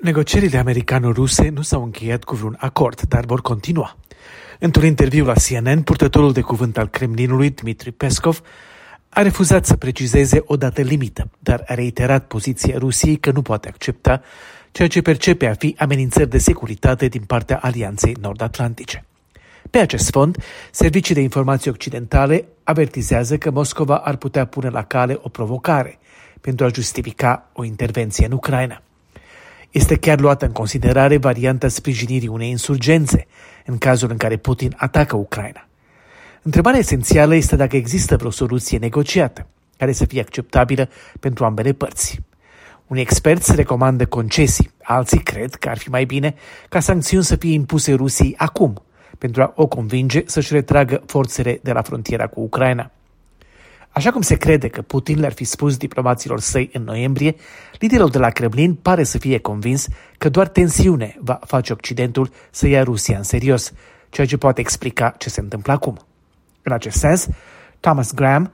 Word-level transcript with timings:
Negocierile 0.00 0.58
americano-ruse 0.58 1.48
nu 1.48 1.62
s-au 1.62 1.82
încheiat 1.82 2.24
cu 2.24 2.34
vreun 2.34 2.56
acord, 2.58 3.00
dar 3.00 3.24
vor 3.24 3.40
continua. 3.40 3.96
Într-un 4.58 4.84
interviu 4.84 5.24
la 5.24 5.32
CNN, 5.32 5.82
purtătorul 5.82 6.32
de 6.32 6.40
cuvânt 6.40 6.78
al 6.78 6.88
Kremlinului, 6.88 7.50
Dmitri 7.50 7.92
Peskov, 7.92 8.40
a 9.08 9.22
refuzat 9.22 9.66
să 9.66 9.76
precizeze 9.76 10.42
o 10.44 10.56
dată 10.56 10.80
limită, 10.80 11.30
dar 11.38 11.64
a 11.66 11.74
reiterat 11.74 12.26
poziția 12.26 12.78
Rusiei 12.78 13.16
că 13.16 13.30
nu 13.30 13.42
poate 13.42 13.68
accepta 13.68 14.22
ceea 14.72 14.88
ce 14.88 15.02
percepe 15.02 15.46
a 15.46 15.54
fi 15.54 15.74
amenințări 15.78 16.30
de 16.30 16.38
securitate 16.38 17.08
din 17.08 17.22
partea 17.22 17.58
Alianței 17.62 18.16
Nord-Atlantice. 18.20 19.04
Pe 19.70 19.78
acest 19.78 20.10
fond, 20.10 20.36
servicii 20.70 21.14
de 21.14 21.20
informații 21.20 21.70
occidentale 21.70 22.44
avertizează 22.64 23.38
că 23.38 23.50
Moscova 23.50 23.96
ar 23.96 24.16
putea 24.16 24.44
pune 24.44 24.68
la 24.68 24.84
cale 24.84 25.18
o 25.22 25.28
provocare 25.28 25.98
pentru 26.40 26.64
a 26.64 26.70
justifica 26.72 27.50
o 27.52 27.64
intervenție 27.64 28.26
în 28.26 28.32
Ucraina. 28.32 28.82
Este 29.70 29.96
chiar 29.96 30.20
luată 30.20 30.44
în 30.44 30.52
considerare 30.52 31.16
varianta 31.16 31.68
sprijinirii 31.68 32.28
unei 32.28 32.50
insurgențe 32.50 33.26
în 33.66 33.78
cazul 33.78 34.10
în 34.10 34.16
care 34.16 34.36
Putin 34.36 34.74
atacă 34.76 35.16
Ucraina. 35.16 35.68
Întrebarea 36.42 36.78
esențială 36.78 37.34
este 37.34 37.56
dacă 37.56 37.76
există 37.76 38.16
vreo 38.16 38.30
soluție 38.30 38.78
negociată 38.78 39.46
care 39.76 39.92
să 39.92 40.04
fie 40.04 40.20
acceptabilă 40.20 40.88
pentru 41.20 41.44
ambele 41.44 41.72
părți. 41.72 42.20
Unii 42.86 43.02
experți 43.02 43.54
recomandă 43.54 44.06
concesii, 44.06 44.70
alții 44.82 45.22
cred 45.22 45.54
că 45.54 45.68
ar 45.68 45.78
fi 45.78 45.88
mai 45.88 46.04
bine 46.04 46.34
ca 46.68 46.80
sancțiuni 46.80 47.24
să 47.24 47.36
fie 47.36 47.52
impuse 47.52 47.92
Rusiei 47.92 48.34
acum, 48.36 48.82
pentru 49.18 49.42
a 49.42 49.52
o 49.56 49.66
convinge 49.66 50.22
să-și 50.26 50.52
retragă 50.52 51.02
forțele 51.06 51.58
de 51.62 51.72
la 51.72 51.82
frontiera 51.82 52.26
cu 52.26 52.40
Ucraina. 52.40 52.90
Așa 53.92 54.10
cum 54.10 54.20
se 54.20 54.36
crede 54.36 54.68
că 54.68 54.82
Putin 54.82 55.20
le-ar 55.20 55.32
fi 55.32 55.44
spus 55.44 55.76
diplomaților 55.76 56.40
săi 56.40 56.70
în 56.72 56.82
noiembrie, 56.82 57.34
liderul 57.78 58.08
de 58.08 58.18
la 58.18 58.30
Kremlin 58.30 58.74
pare 58.74 59.04
să 59.04 59.18
fie 59.18 59.38
convins 59.38 59.88
că 60.18 60.28
doar 60.28 60.48
tensiune 60.48 61.16
va 61.20 61.38
face 61.46 61.72
Occidentul 61.72 62.30
să 62.50 62.66
ia 62.66 62.82
Rusia 62.82 63.16
în 63.16 63.22
serios, 63.22 63.72
ceea 64.08 64.26
ce 64.26 64.36
poate 64.36 64.60
explica 64.60 65.14
ce 65.18 65.28
se 65.28 65.40
întâmplă 65.40 65.72
acum. 65.72 65.98
În 66.62 66.72
acest 66.72 66.96
sens, 66.96 67.28
Thomas 67.80 68.14
Graham, 68.14 68.52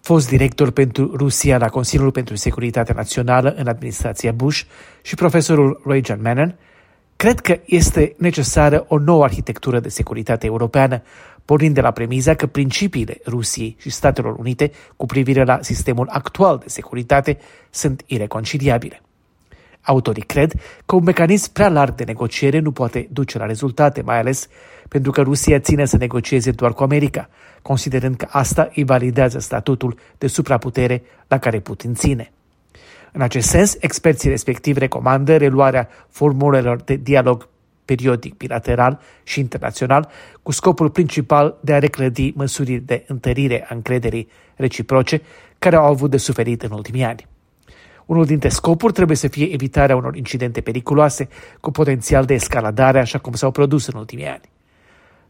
fost 0.00 0.28
director 0.28 0.70
pentru 0.70 1.16
Rusia 1.16 1.58
la 1.58 1.68
Consiliul 1.68 2.10
pentru 2.10 2.36
Securitate 2.36 2.92
Națională 2.92 3.54
în 3.56 3.66
administrația 3.66 4.32
Bush 4.32 4.62
și 5.02 5.14
profesorul 5.14 5.82
Ray 5.84 6.02
John 6.04 6.22
Mannon, 6.22 6.58
Cred 7.16 7.40
că 7.40 7.60
este 7.64 8.14
necesară 8.18 8.84
o 8.88 8.98
nouă 8.98 9.24
arhitectură 9.24 9.80
de 9.80 9.88
securitate 9.88 10.46
europeană, 10.46 11.02
pornind 11.44 11.74
de 11.74 11.80
la 11.80 11.90
premiza 11.90 12.34
că 12.34 12.46
principiile 12.46 13.18
Rusiei 13.26 13.76
și 13.78 13.90
Statelor 13.90 14.34
Unite 14.38 14.70
cu 14.96 15.06
privire 15.06 15.44
la 15.44 15.58
sistemul 15.60 16.08
actual 16.10 16.58
de 16.58 16.68
securitate 16.68 17.38
sunt 17.70 18.02
ireconciliabile. 18.06 19.00
Autorii 19.82 20.22
cred 20.22 20.52
că 20.86 20.96
un 20.96 21.02
mecanism 21.02 21.52
prea 21.52 21.68
larg 21.68 21.94
de 21.94 22.04
negociere 22.04 22.58
nu 22.58 22.72
poate 22.72 23.08
duce 23.10 23.38
la 23.38 23.46
rezultate, 23.46 24.02
mai 24.02 24.18
ales 24.18 24.48
pentru 24.88 25.10
că 25.10 25.22
Rusia 25.22 25.58
ține 25.58 25.84
să 25.84 25.96
negocieze 25.96 26.50
doar 26.50 26.72
cu 26.72 26.82
America, 26.82 27.28
considerând 27.62 28.16
că 28.16 28.26
asta 28.30 28.68
îi 28.74 28.84
validează 28.84 29.38
statutul 29.38 29.98
de 30.18 30.26
supraputere 30.26 31.02
la 31.28 31.38
care 31.38 31.60
Putin 31.60 31.94
ține. 31.94 32.32
În 33.16 33.22
acest 33.22 33.48
sens, 33.48 33.76
experții 33.80 34.28
respectivi 34.28 34.78
recomandă 34.78 35.36
reluarea 35.36 35.88
formulelor 36.08 36.80
de 36.80 36.94
dialog 36.94 37.48
periodic 37.84 38.36
bilateral 38.36 39.00
și 39.22 39.40
internațional, 39.40 40.08
cu 40.42 40.52
scopul 40.52 40.90
principal 40.90 41.58
de 41.60 41.72
a 41.74 41.78
reclădi 41.78 42.32
măsuri 42.34 42.72
de 42.72 43.04
întărire 43.06 43.66
a 43.68 43.74
încrederii 43.74 44.28
reciproce 44.56 45.22
care 45.58 45.76
au 45.76 45.84
avut 45.84 46.10
de 46.10 46.16
suferit 46.16 46.62
în 46.62 46.70
ultimii 46.70 47.04
ani. 47.04 47.26
Unul 48.06 48.24
dintre 48.24 48.48
scopuri 48.48 48.92
trebuie 48.92 49.16
să 49.16 49.28
fie 49.28 49.52
evitarea 49.52 49.96
unor 49.96 50.16
incidente 50.16 50.60
periculoase 50.60 51.28
cu 51.60 51.70
potențial 51.70 52.24
de 52.24 52.34
escaladare, 52.34 52.98
așa 52.98 53.18
cum 53.18 53.32
s-au 53.32 53.50
produs 53.50 53.86
în 53.86 53.98
ultimii 53.98 54.26
ani. 54.26 54.50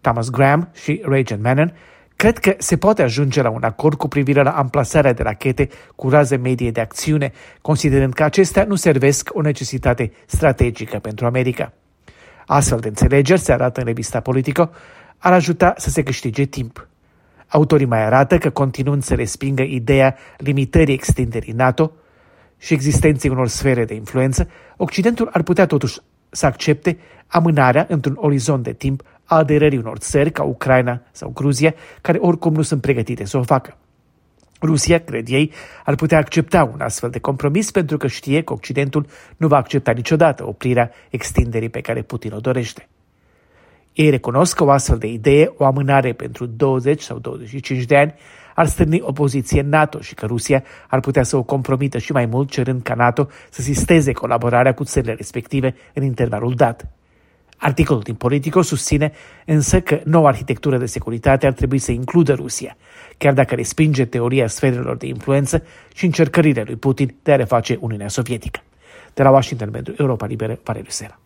Thomas 0.00 0.30
Graham 0.30 0.68
și 0.82 1.02
Ray 1.04 1.24
Mannon 1.42 1.74
Cred 2.20 2.38
că 2.38 2.54
se 2.58 2.76
poate 2.76 3.02
ajunge 3.02 3.42
la 3.42 3.50
un 3.50 3.62
acord 3.62 3.96
cu 3.96 4.08
privire 4.08 4.42
la 4.42 4.50
amplasarea 4.50 5.12
de 5.12 5.22
rachete 5.22 5.68
cu 5.96 6.08
raze 6.08 6.36
medie 6.36 6.70
de 6.70 6.80
acțiune, 6.80 7.32
considerând 7.60 8.12
că 8.12 8.24
acestea 8.24 8.64
nu 8.64 8.74
servesc 8.74 9.30
o 9.32 9.40
necesitate 9.40 10.12
strategică 10.26 10.98
pentru 10.98 11.26
America. 11.26 11.72
Astfel 12.46 12.78
de 12.78 12.88
înțelegeri, 12.88 13.40
se 13.40 13.52
arată 13.52 13.80
în 13.80 13.86
revista 13.86 14.20
Politico, 14.20 14.70
ar 15.18 15.32
ajuta 15.32 15.74
să 15.76 15.90
se 15.90 16.02
câștige 16.02 16.44
timp. 16.44 16.88
Autorii 17.48 17.86
mai 17.86 18.04
arată 18.04 18.38
că 18.38 18.50
continuând 18.50 19.02
să 19.02 19.14
respingă 19.14 19.62
ideea 19.62 20.16
limitării 20.36 20.94
extinderii 20.94 21.52
NATO 21.52 21.92
și 22.58 22.72
existenței 22.72 23.30
unor 23.30 23.48
sfere 23.48 23.84
de 23.84 23.94
influență, 23.94 24.48
Occidentul 24.76 25.28
ar 25.32 25.42
putea 25.42 25.66
totuși 25.66 25.98
să 26.30 26.46
accepte 26.46 26.98
amânarea 27.26 27.86
într-un 27.88 28.16
orizont 28.18 28.62
de 28.62 28.72
timp 28.72 29.02
a 29.02 29.19
aderării 29.36 29.78
unor 29.78 29.98
țări 29.98 30.30
ca 30.30 30.42
Ucraina 30.42 31.02
sau 31.12 31.30
Gruzia, 31.34 31.74
care 32.00 32.18
oricum 32.18 32.54
nu 32.54 32.62
sunt 32.62 32.80
pregătite 32.80 33.24
să 33.24 33.38
o 33.38 33.42
facă. 33.42 33.76
Rusia, 34.62 34.98
cred 34.98 35.28
ei, 35.28 35.52
ar 35.84 35.94
putea 35.94 36.18
accepta 36.18 36.70
un 36.72 36.80
astfel 36.80 37.10
de 37.10 37.18
compromis 37.18 37.70
pentru 37.70 37.96
că 37.96 38.06
știe 38.06 38.42
că 38.42 38.52
Occidentul 38.52 39.06
nu 39.36 39.46
va 39.46 39.56
accepta 39.56 39.92
niciodată 39.92 40.46
oprirea 40.46 40.90
extinderii 41.10 41.68
pe 41.68 41.80
care 41.80 42.02
Putin 42.02 42.32
o 42.32 42.38
dorește. 42.38 42.88
Ei 43.92 44.10
recunosc 44.10 44.56
că 44.56 44.64
o 44.64 44.70
astfel 44.70 44.98
de 44.98 45.06
idee, 45.06 45.52
o 45.56 45.64
amânare 45.64 46.12
pentru 46.12 46.46
20 46.46 47.00
sau 47.00 47.18
25 47.18 47.84
de 47.84 47.96
ani, 47.96 48.14
ar 48.54 48.66
stârni 48.66 49.00
opoziție 49.00 49.62
NATO 49.62 50.00
și 50.00 50.14
că 50.14 50.26
Rusia 50.26 50.64
ar 50.88 51.00
putea 51.00 51.22
să 51.22 51.36
o 51.36 51.42
compromită 51.42 51.98
și 51.98 52.12
mai 52.12 52.26
mult 52.26 52.50
cerând 52.50 52.82
ca 52.82 52.94
NATO 52.94 53.28
să 53.50 53.62
sisteze 53.62 54.12
colaborarea 54.12 54.74
cu 54.74 54.84
țările 54.84 55.12
respective 55.12 55.74
în 55.94 56.02
intervalul 56.02 56.54
dat. 56.54 56.88
Articolul 57.62 58.02
din 58.02 58.14
Politico 58.14 58.62
susține 58.62 59.12
însă 59.46 59.80
că 59.80 60.00
noua 60.04 60.28
arhitectură 60.28 60.78
de 60.78 60.86
securitate 60.86 61.46
ar 61.46 61.52
trebui 61.52 61.78
să 61.78 61.92
includă 61.92 62.34
Rusia, 62.34 62.76
chiar 63.18 63.32
dacă 63.32 63.54
respinge 63.54 64.04
teoria 64.04 64.46
sferelor 64.46 64.96
de 64.96 65.06
influență 65.06 65.62
și 65.94 66.04
încercările 66.04 66.62
lui 66.66 66.76
Putin 66.76 67.14
de 67.22 67.32
a 67.32 67.36
reface 67.36 67.78
Uniunea 67.80 68.08
Sovietică. 68.08 68.60
De 69.14 69.22
la 69.22 69.30
Washington 69.30 69.70
pentru 69.70 69.94
Europa 69.96 70.26
Liberă, 70.26 70.58
Valeriu 70.62 70.90
Sera. 70.90 71.18